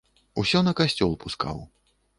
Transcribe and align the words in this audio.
Усё 0.43 0.61
на 0.69 0.73
касцёл 0.79 1.15
пускаў. 1.27 1.65